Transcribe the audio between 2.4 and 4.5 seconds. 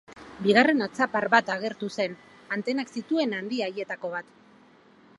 antenak zituen handi haietako bat.